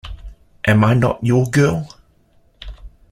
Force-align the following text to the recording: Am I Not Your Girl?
Am 0.65 0.83
I 0.83 0.95
Not 0.95 1.23
Your 1.23 1.45
Girl? 1.51 1.87